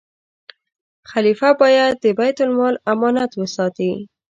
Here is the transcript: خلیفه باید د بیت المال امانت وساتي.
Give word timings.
خلیفه 1.11 1.49
باید 1.61 1.93
د 2.03 2.05
بیت 2.19 2.37
المال 2.45 2.75
امانت 2.93 3.31
وساتي. 3.35 3.91